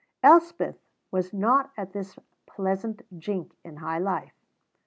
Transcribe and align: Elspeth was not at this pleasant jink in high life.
Elspeth 0.23 0.79
was 1.11 1.31
not 1.31 1.71
at 1.77 1.93
this 1.93 2.17
pleasant 2.47 3.03
jink 3.19 3.55
in 3.63 3.75
high 3.75 3.99
life. 3.99 4.33